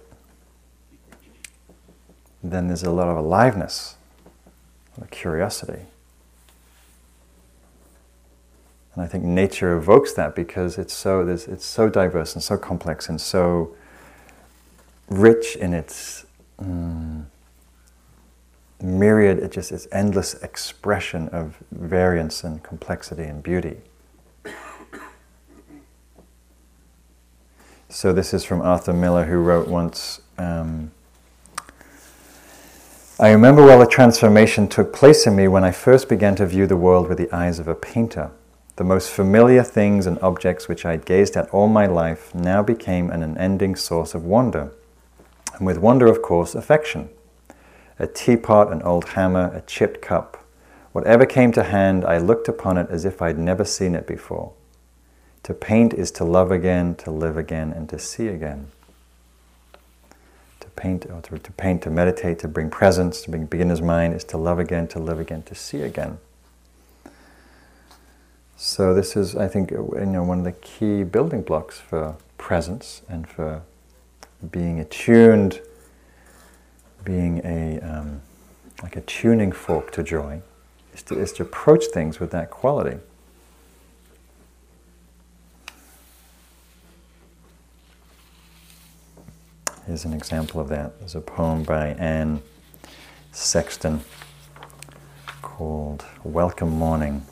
[2.43, 3.95] then there's a lot of aliveness,
[4.97, 5.83] a lot of curiosity.
[8.97, 13.11] And I think nature evokes that because it's so, it's so diverse and so complex
[13.11, 13.77] and so
[15.09, 16.25] rich in its
[16.59, 17.25] mm,
[18.83, 23.77] myriad, it just its endless expression of variance and complexity and beauty.
[27.89, 30.21] So this is from Arthur Miller, who wrote once.
[30.39, 30.91] Um,
[33.19, 36.67] I remember well a transformation took place in me when I first began to view
[36.67, 38.31] the world with the eyes of a painter.
[38.77, 42.63] The most familiar things and objects which I had gazed at all my life now
[42.63, 44.73] became an unending source of wonder
[45.57, 47.09] and with wonder, of course, affection.
[47.99, 50.45] A teapot, an old hammer, a chipped cup,
[50.93, 54.53] whatever came to hand, I looked upon it as if I'd never seen it before.
[55.45, 58.69] To paint is to love again, to live again, and to see again.
[60.61, 64.15] To paint, or to, to paint, to meditate, to bring presence, to bring beginner's mind
[64.15, 66.19] is to love again, to live again, to see again.
[68.59, 73.03] So this is, I think, you know, one of the key building blocks for presence
[73.07, 73.63] and for
[74.51, 75.61] being attuned,
[77.05, 78.23] being a um,
[78.83, 80.41] like a tuning fork to joy,
[80.95, 82.99] is to, is to approach things with that quality.
[89.87, 90.99] Here's an example of that.
[90.99, 92.43] There's a poem by Anne
[93.33, 94.01] Sexton
[95.43, 97.23] called Welcome Morning.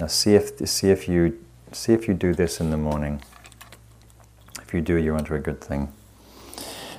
[0.00, 1.38] Now see if see if you
[1.72, 3.22] see if you do this in the morning.
[4.60, 5.92] If you do, you're onto a good thing.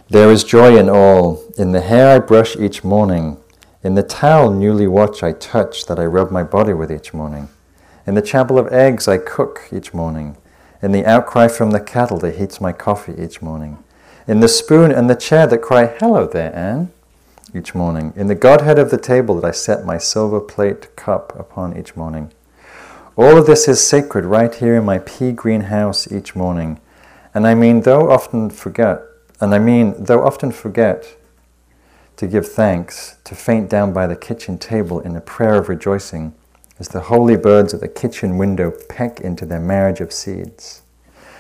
[0.10, 3.38] There is joy in all, in the hair I brush each morning,
[3.84, 7.50] in the towel newly washed I touch that I rub my body with each morning,
[8.06, 10.38] in the chapel of eggs I cook each morning,
[10.82, 13.84] in the outcry from the cattle that heats my coffee each morning,
[14.28, 16.92] in the spoon and the chair that cry, Hello there, Anne,
[17.56, 21.34] each morning, in the Godhead of the table that I set my silver plate cup
[21.38, 22.32] upon each morning.
[23.18, 26.80] All of this is sacred right here in my pea green house each morning
[27.36, 29.02] and I mean, though often forget,
[29.42, 31.18] and I mean, though often forget
[32.16, 36.34] to give thanks, to faint down by the kitchen table in a prayer of rejoicing,
[36.80, 40.82] as the holy birds at the kitchen window peck into their marriage of seeds.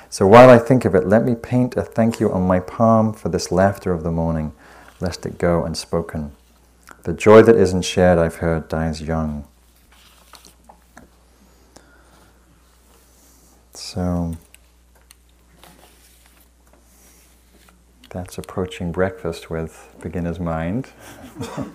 [0.10, 3.14] So while I think of it, let me paint a thank you on my palm
[3.14, 4.52] for this laughter of the morning,
[5.00, 6.34] lest it go unspoken.
[7.04, 9.48] The joy that isn't shared, I've heard, dies young.
[13.76, 14.36] So,
[18.16, 20.88] That's approaching breakfast with beginner's mind.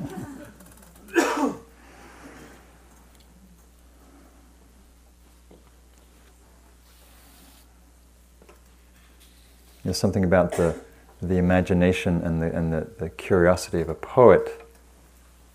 [9.85, 10.81] There's something about the,
[11.21, 14.67] the imagination and, the, and the, the curiosity of a poet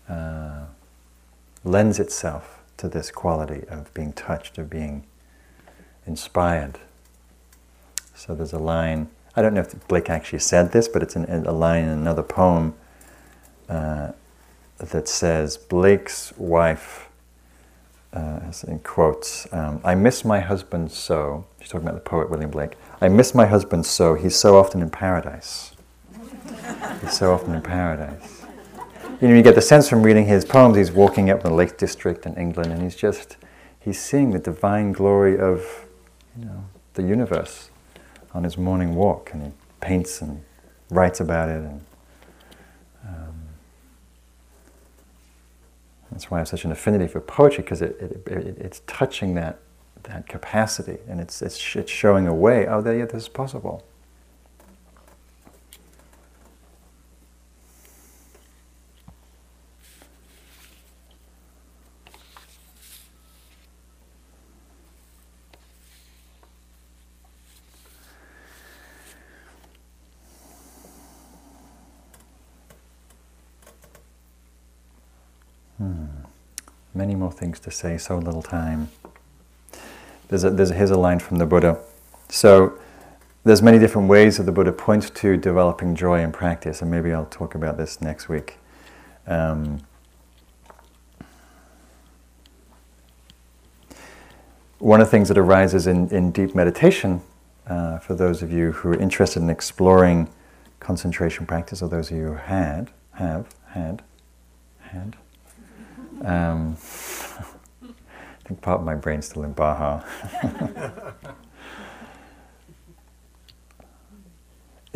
[0.08, 0.66] uh,
[1.64, 5.02] lends itself to this quality of being touched, of being
[6.06, 6.78] inspired.
[8.14, 11.26] So there's a line I don't know if Blake actually said this, but it's in,
[11.26, 12.74] in a line in another poem
[13.68, 14.12] uh,
[14.78, 17.10] that says, Blake's wife,
[18.14, 21.44] uh, in quotes, um, I miss my husband so.
[21.60, 22.76] She's talking about the poet William Blake.
[23.02, 24.14] I miss my husband so.
[24.14, 25.72] He's so often in paradise.
[27.02, 28.42] He's so often in paradise.
[29.20, 31.76] you know, you get the sense from reading his poems, he's walking up the Lake
[31.76, 33.36] District in England and he's just,
[33.80, 35.85] he's seeing the divine glory of,
[36.38, 36.64] you know,
[36.94, 37.70] the universe
[38.34, 40.42] on his morning walk and he paints and
[40.90, 41.80] writes about it and
[43.06, 43.42] um,
[46.10, 49.34] that's why I have such an affinity for poetry because it, it, it, it's touching
[49.34, 49.58] that,
[50.04, 53.84] that capacity and it's, it's, it's showing a way, oh, yeah, this is possible.
[76.96, 78.88] Many more things to say, so little time.
[80.28, 81.78] There's a, there's here's a line from the Buddha.
[82.28, 82.78] So
[83.44, 87.12] there's many different ways that the Buddha points to developing joy in practice, and maybe
[87.12, 88.56] I'll talk about this next week.
[89.26, 89.80] Um,
[94.78, 97.22] one of the things that arises in, in deep meditation,
[97.66, 100.28] uh, for those of you who are interested in exploring
[100.80, 104.02] concentration practice, or those of you who had, have, had,
[104.80, 105.16] had,
[106.24, 106.76] um,
[107.82, 110.02] I think part of my brain's still in Baja.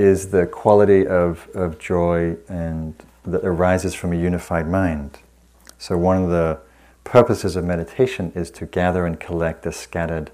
[0.00, 2.94] is the quality of, of joy and
[3.24, 5.18] that arises from a unified mind.
[5.78, 6.58] So one of the
[7.04, 10.30] purposes of meditation is to gather and collect the scattered,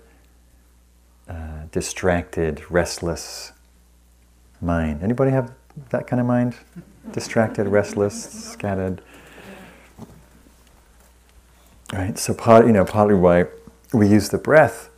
[1.28, 3.53] uh, distracted, restless
[4.61, 5.03] mind.
[5.03, 5.53] Anybody have
[5.91, 6.55] that kind of mind?
[7.11, 8.22] Distracted, restless,
[8.53, 9.03] scattered.
[11.97, 12.18] Right?
[12.18, 13.47] So part, you know, partly why
[13.94, 14.90] we use the breath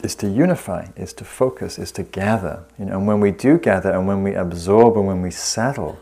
[0.00, 2.62] is to unify, is to focus, is to gather.
[2.78, 5.98] You know, and when we do gather and when we absorb and when we settle,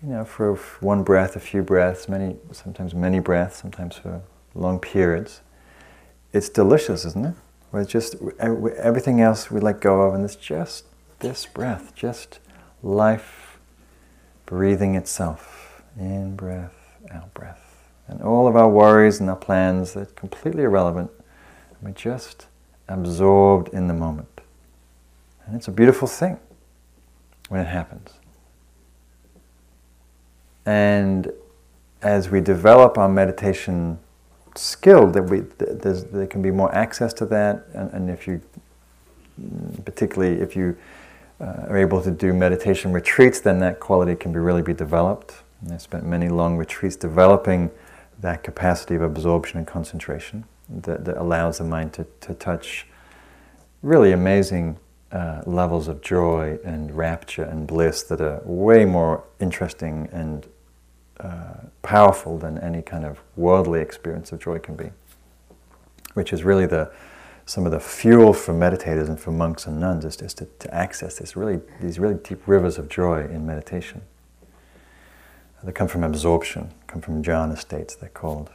[0.00, 4.22] you know, for one breath, a few breaths, many, sometimes many breaths, sometimes for
[4.54, 5.40] long periods,
[6.32, 7.34] it's delicious, isn't it?
[7.72, 10.84] Where just everything else we let go of, and it's just
[11.18, 12.38] this breath, just
[12.84, 13.58] life
[14.46, 15.82] breathing itself.
[15.98, 16.76] In breath,
[17.10, 17.67] out breath.
[18.08, 21.10] And all of our worries and our plans, they're completely irrelevant.
[21.82, 22.46] We're just
[22.88, 24.40] absorbed in the moment.
[25.46, 26.38] And it's a beautiful thing
[27.48, 28.14] when it happens.
[30.66, 31.32] And
[32.02, 33.98] as we develop our meditation
[34.54, 37.66] skill, that we there can be more access to that.
[37.74, 38.40] And, and if you,
[39.84, 40.76] particularly if you
[41.40, 45.34] uh, are able to do meditation retreats, then that quality can be really be developed.
[45.62, 47.70] And I spent many long retreats developing
[48.20, 52.86] that capacity of absorption and concentration that, that allows the mind to, to touch
[53.82, 54.78] really amazing
[55.12, 60.46] uh, levels of joy and rapture and bliss that are way more interesting and
[61.20, 64.90] uh, powerful than any kind of worldly experience of joy can be,
[66.14, 66.90] which is really the
[67.46, 70.72] some of the fuel for meditators and for monks and nuns is just to, to
[70.74, 74.02] access this really these really deep rivers of joy in meditation.
[75.62, 78.50] They come from absorption, come from jhana states, they're called.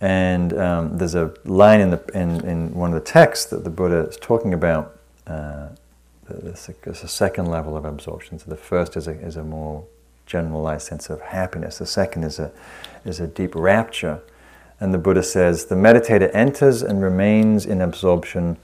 [0.00, 3.70] And um, there's a line in, the, in, in one of the texts that the
[3.70, 4.98] Buddha is talking about.
[5.26, 5.68] Uh,
[6.28, 8.38] there's, a, there's a second level of absorption.
[8.38, 9.84] So the first is a, is a more
[10.26, 11.78] generalized sense of happiness.
[11.78, 12.50] The second is a,
[13.04, 14.20] is a deep rapture.
[14.78, 18.56] And the Buddha says the meditator enters and remains in absorption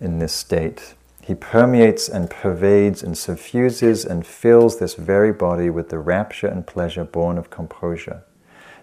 [0.00, 0.94] in this state.
[1.26, 6.64] He permeates and pervades and suffuses and fills this very body with the rapture and
[6.64, 8.22] pleasure born of composure.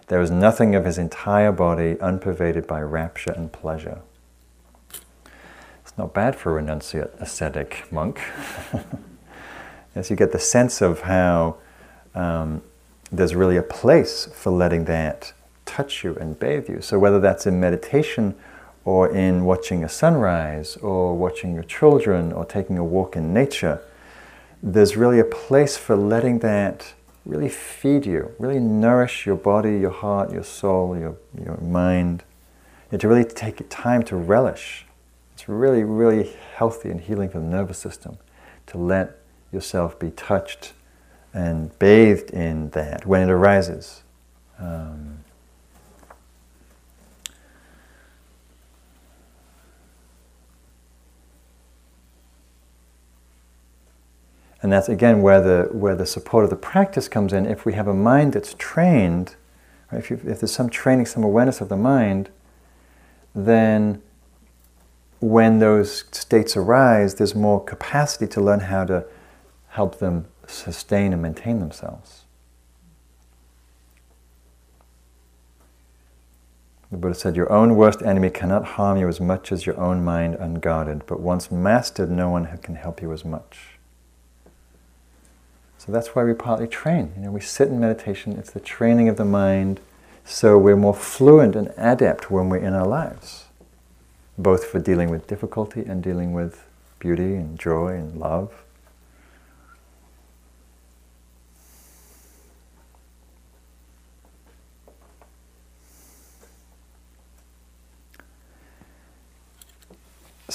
[0.08, 4.02] There is nothing of his entire body unpervaded by rapture and pleasure.
[4.90, 8.20] It's not bad for a renunciate ascetic monk.
[9.94, 11.56] As you get the sense of how
[12.14, 12.60] um,
[13.10, 15.32] there's really a place for letting that
[15.64, 16.82] touch you and bathe you.
[16.82, 18.34] So, whether that's in meditation
[18.84, 23.80] or in watching a sunrise, or watching your children, or taking a walk in nature,
[24.62, 29.90] there's really a place for letting that really feed you, really nourish your body, your
[29.90, 32.22] heart, your soul, your, your mind,
[32.92, 34.86] and to really take time to relish.
[35.32, 38.18] It's really, really healthy and healing for the nervous system
[38.66, 39.18] to let
[39.52, 40.74] yourself be touched
[41.32, 44.02] and bathed in that when it arises.
[44.58, 45.23] Um,
[54.64, 57.44] And that's again where the, where the support of the practice comes in.
[57.44, 59.36] If we have a mind that's trained,
[59.92, 62.30] right, if, you, if there's some training, some awareness of the mind,
[63.34, 64.00] then
[65.20, 69.04] when those states arise, there's more capacity to learn how to
[69.68, 72.22] help them sustain and maintain themselves.
[76.90, 80.02] The Buddha said, Your own worst enemy cannot harm you as much as your own
[80.02, 83.73] mind unguarded, but once mastered, no one can help you as much.
[85.84, 87.12] So that's why we partly train.
[87.16, 89.80] You know, we sit in meditation, it's the training of the mind,
[90.24, 93.44] so we're more fluent and adept when we're in our lives,
[94.38, 96.64] both for dealing with difficulty and dealing with
[96.98, 98.63] beauty and joy and love.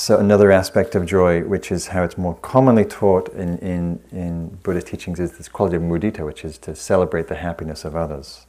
[0.10, 4.48] So another aspect of joy, which is how it's more commonly taught in, in, in
[4.64, 8.48] Buddhist teachings, is this quality of mudita, which is to celebrate the happiness of others,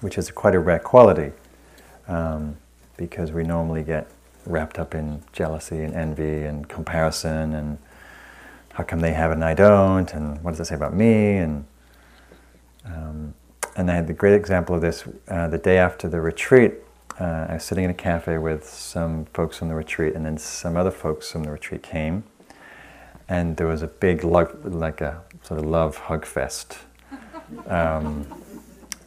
[0.00, 1.32] which is quite a rare quality
[2.06, 2.56] um,
[2.96, 4.06] because we normally get
[4.46, 7.76] wrapped up in jealousy and envy and comparison and
[8.74, 11.38] how come they have it and I don't, and what does it say about me,
[11.38, 11.64] and
[12.84, 13.34] um,
[13.74, 16.74] and I had the great example of this uh, the day after the retreat
[17.20, 20.38] uh, I was sitting in a cafe with some folks from the retreat, and then
[20.38, 22.22] some other folks from the retreat came,
[23.28, 26.78] and there was a big love, like a sort of love hug fest,
[27.64, 28.26] because um,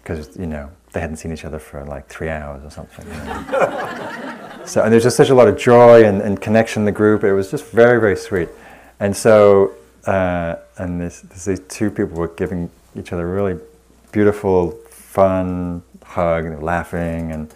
[0.39, 3.07] you know they hadn't seen each other for like three hours or something.
[3.07, 4.61] You know?
[4.65, 7.23] so and there's just such a lot of joy and, and, connection in the group.
[7.23, 8.49] It was just very very sweet,
[8.99, 9.73] and so
[10.05, 13.57] uh, and this, this, these two people were giving each other really
[14.11, 17.53] beautiful, fun hug, and laughing and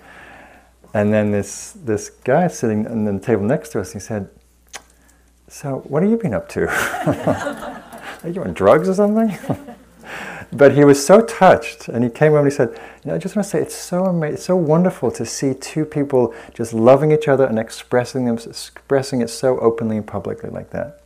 [0.96, 4.30] and then this, this guy sitting on the table next to us, he said,
[5.50, 6.70] So, what have you been up to?
[8.24, 9.38] Are you on drugs or something?
[10.54, 12.70] but he was so touched, and he came over and he said,
[13.04, 15.54] you know, I just want to say it's so amazing, it's so wonderful to see
[15.54, 20.50] two people just loving each other and expressing them, expressing it so openly and publicly
[20.50, 21.02] like that.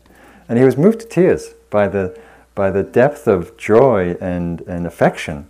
[0.48, 2.16] And he was moved to tears by the,
[2.54, 5.48] by the depth of joy and, and affection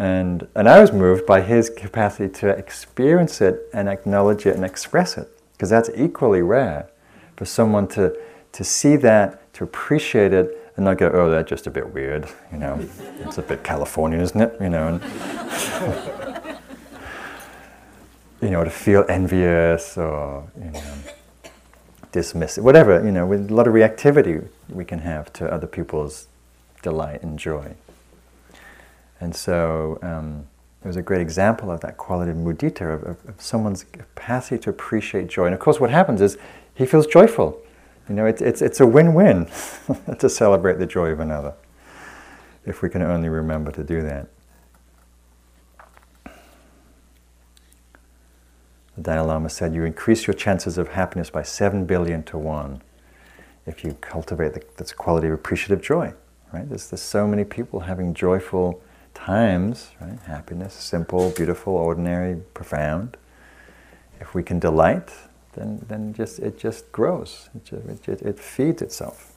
[0.00, 4.64] and, and I was moved by his capacity to experience it and acknowledge it and
[4.64, 6.88] express it, because that's equally rare
[7.36, 8.16] for someone to,
[8.52, 12.26] to see that, to appreciate it, and not go, oh, that's just a bit weird,
[12.50, 12.80] you know,
[13.18, 15.02] it's a bit Californian, isn't it, you know, and,
[18.40, 20.82] you know, to feel envious or, you know,
[22.10, 26.26] dismissive, whatever, you know, with a lot of reactivity we can have to other people's
[26.80, 27.74] delight and joy.
[29.20, 30.46] And so um,
[30.82, 34.58] it was a great example of that quality of mudita, of, of, of, someone's capacity
[34.62, 35.44] to appreciate joy.
[35.44, 36.38] And of course, what happens is
[36.74, 37.60] he feels joyful.
[38.08, 39.46] You know, it's, it's, it's a win win
[40.18, 41.54] to celebrate the joy of another,
[42.64, 44.28] if we can only remember to do that.
[48.96, 52.82] The Dalai Lama said, You increase your chances of happiness by 7 billion to 1
[53.66, 56.12] if you cultivate the, this quality of appreciative joy.
[56.52, 56.68] Right?
[56.68, 58.82] There's, there's so many people having joyful
[59.24, 60.18] times, right?
[60.26, 63.16] Happiness, simple, beautiful, ordinary, profound.
[64.20, 65.10] If we can delight,
[65.52, 67.50] then, then just, it just grows.
[67.54, 69.29] It, just, it, it feeds itself.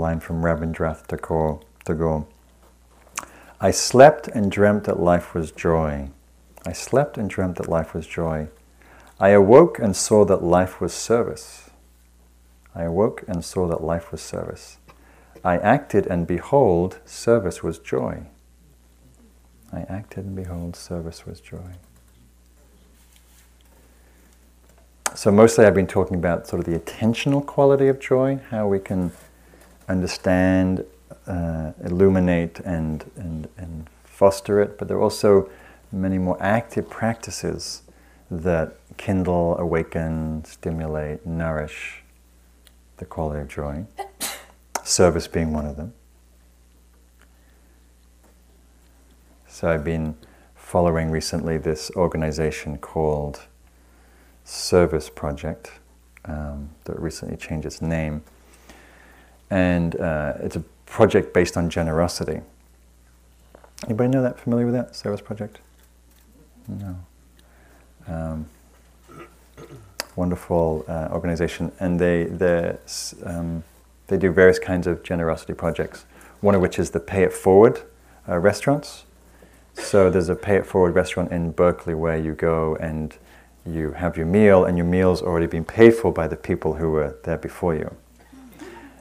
[0.00, 1.60] Line from Rabindranath Tagore.
[1.84, 2.26] "To go,
[3.60, 6.10] I slept and dreamt that life was joy.
[6.66, 8.48] I slept and dreamt that life was joy.
[9.18, 11.70] I awoke and saw that life was service.
[12.74, 14.78] I awoke and saw that life was service.
[15.44, 18.26] I acted and behold, service was joy.
[19.72, 21.76] I acted and behold, service was joy.
[25.14, 28.78] So, mostly I've been talking about sort of the attentional quality of joy, how we
[28.78, 29.12] can
[29.90, 30.84] understand,
[31.26, 35.50] uh, illuminate, and, and, and foster it, but there are also
[35.92, 37.82] many more active practices
[38.30, 42.02] that kindle, awaken, stimulate, nourish
[42.98, 43.84] the quality of joy,
[44.84, 45.92] service being one of them.
[49.48, 50.16] So I've been
[50.54, 53.46] following recently this organization called
[54.44, 55.72] Service Project
[56.24, 58.22] um, that recently changed its name
[59.50, 62.40] and uh, it's a project based on generosity.
[63.84, 64.38] Anybody know that?
[64.38, 65.58] Familiar with that service project?
[66.68, 66.96] No.
[68.06, 68.46] Um,
[70.16, 72.26] wonderful uh, organization, and they
[73.24, 73.64] um,
[74.08, 76.04] they do various kinds of generosity projects.
[76.40, 77.82] One of which is the Pay It Forward
[78.28, 79.04] uh, restaurants.
[79.74, 83.16] So there's a Pay It Forward restaurant in Berkeley where you go and
[83.66, 86.90] you have your meal, and your meal's already been paid for by the people who
[86.90, 87.94] were there before you.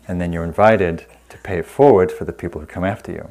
[0.09, 3.29] And then you're invited to pay it forward for the people who come after you.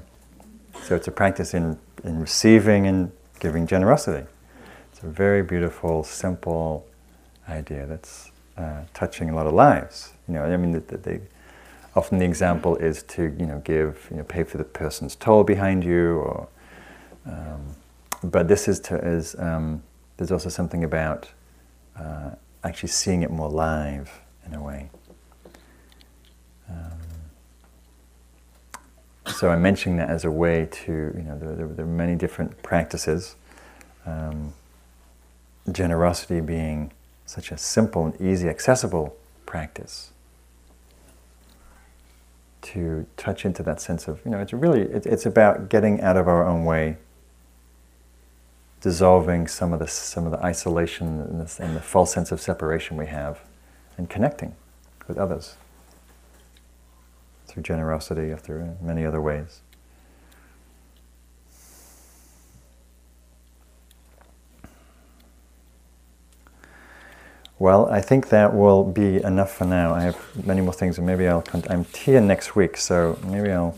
[0.83, 3.11] So it's a practice in, in receiving and
[3.41, 4.24] giving generosity.
[4.93, 6.87] It's a very beautiful, simple
[7.49, 10.12] idea that's uh, touching a lot of lives.
[10.29, 11.20] You know, I mean, the, the,
[11.97, 15.43] often the example is to you know give you know pay for the person's toll
[15.43, 16.49] behind you, or
[17.26, 17.74] um,
[18.22, 19.83] but this is to is um,
[20.16, 21.29] there's also something about
[21.99, 22.31] uh,
[22.62, 24.91] actually seeing it more live in a way.
[29.39, 32.16] So I'm mentioning that as a way to, you know, there, there, there are many
[32.16, 33.36] different practices.
[34.05, 34.53] Um,
[35.70, 36.91] generosity being
[37.24, 39.16] such a simple and easy, accessible
[39.47, 40.11] practice.
[42.62, 46.16] To touch into that sense of, you know, it's really, it, it's about getting out
[46.16, 46.97] of our own way,
[48.80, 52.41] dissolving some of the, some of the isolation and the, and the false sense of
[52.41, 53.43] separation we have,
[53.97, 54.57] and connecting
[55.07, 55.55] with others
[57.59, 59.63] through generosity through many other ways.
[67.59, 69.93] Well, I think that will be enough for now.
[69.93, 71.43] I have many more things, and maybe I'll.
[71.43, 73.77] Con- I'm here next week, so maybe I'll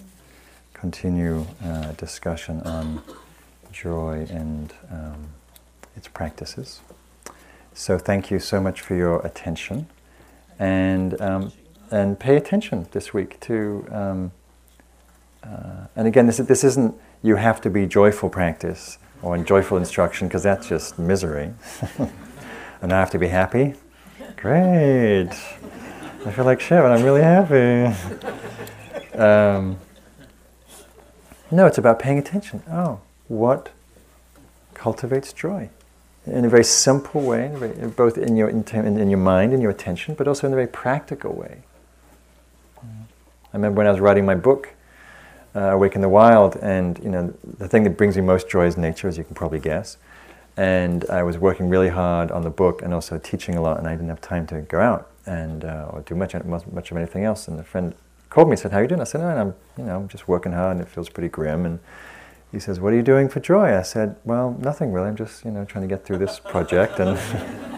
[0.74, 3.02] continue uh, discussion on
[3.72, 5.28] joy and um,
[5.96, 6.82] its practices.
[7.72, 9.86] So, thank you so much for your attention,
[10.58, 11.52] and um,
[11.90, 13.86] and pay attention this week to.
[13.90, 14.32] Um,
[15.42, 19.76] uh, and again, this this isn't you have to be joyful practice or in joyful
[19.76, 21.52] instruction because that's just misery.
[22.82, 23.74] and I have to be happy.
[24.36, 25.30] Great.
[26.26, 27.96] I feel like shit, but I'm really happy.
[29.12, 29.76] Um,
[31.50, 32.62] no, it's about paying attention.
[32.70, 33.70] Oh, what
[34.72, 35.68] cultivates joy?
[36.24, 37.52] In a very simple way,
[37.96, 40.68] both in your, in, in your mind and your attention, but also in a very
[40.68, 41.64] practical way.
[43.52, 44.74] I remember when I was writing my book,
[45.56, 48.66] uh, Awake in the Wild, and you know the thing that brings me most joy
[48.66, 49.96] is nature, as you can probably guess.
[50.56, 53.88] And I was working really hard on the book and also teaching a lot, and
[53.88, 57.24] I didn't have time to go out and uh, or do much much of anything
[57.24, 57.48] else.
[57.48, 57.94] And a friend
[58.28, 60.08] called me and said, "How are you doing?" I said, "No, I'm you know I'm
[60.08, 61.80] just working hard, and it feels pretty grim." And
[62.52, 65.08] he says, "What are you doing for joy?" I said, "Well, nothing really.
[65.08, 67.18] I'm just you know trying to get through this project." And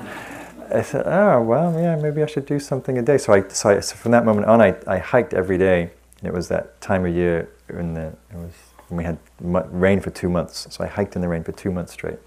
[0.74, 3.70] I said, "Oh, well, yeah, maybe I should do something a day." So I so,
[3.70, 5.90] I, so from that moment on, I, I hiked every day.
[6.22, 8.52] And it was that time of year when the, it was
[8.88, 10.68] when we had rain for two months.
[10.70, 12.18] So I hiked in the rain for two months straight.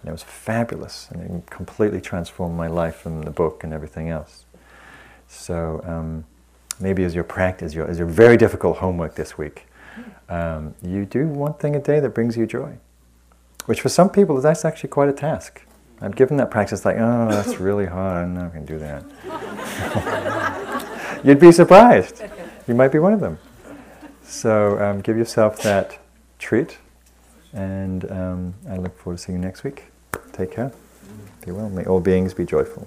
[0.00, 4.08] And it was fabulous, and it completely transformed my life and the book and everything
[4.08, 4.44] else.
[5.28, 6.24] So um,
[6.80, 9.66] maybe as your practice, your, as your very difficult homework this week,
[10.28, 12.78] um, you do one thing a day that brings you joy,
[13.66, 15.62] which for some people that's actually quite a task.
[16.00, 18.24] I've given that practice like, oh, that's really hard.
[18.24, 19.02] I'm not going to do that.
[21.24, 22.22] You'd be surprised.
[22.68, 23.38] You might be one of them.
[24.22, 25.98] So um, give yourself that
[26.38, 26.78] treat,
[27.52, 29.84] and um, I look forward to seeing you next week.
[30.32, 30.72] Take care.
[31.44, 31.70] Be well.
[31.70, 32.86] May all beings be joyful.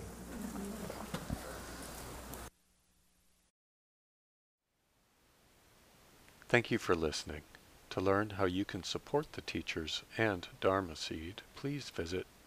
[6.49, 7.41] Thank you for listening.
[7.91, 12.28] To learn how you can support the teachers and Dharma Seed, please visit